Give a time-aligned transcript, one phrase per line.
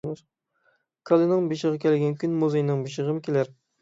[1.09, 3.55] كالىنىڭ بېشىغا كەلگەن كۈن مۇزاينىڭ بېشىغىمۇ كېلەر.